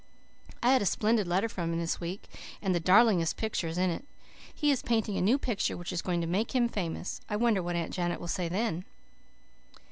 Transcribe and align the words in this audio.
I 0.63 0.71
had 0.71 0.81
a 0.81 0.87
splendid 0.87 1.27
letter 1.27 1.47
from 1.47 1.71
him 1.73 1.77
this 1.79 2.01
week, 2.01 2.27
with 2.59 2.73
the 2.73 2.79
darlingest 2.79 3.35
pictures 3.37 3.77
in 3.77 3.91
it. 3.91 4.03
He 4.51 4.71
is 4.71 4.81
painting 4.81 5.15
a 5.15 5.21
new 5.21 5.37
picture 5.37 5.77
which 5.77 5.93
is 5.93 6.01
going 6.01 6.21
to 6.21 6.25
make 6.27 6.55
him 6.55 6.67
famous. 6.69 7.21
I 7.29 7.35
wonder 7.35 7.61
what 7.61 7.75
Aunt 7.75 7.93
Janet 7.93 8.19
will 8.19 8.27
say 8.27 8.49
then. 8.49 8.85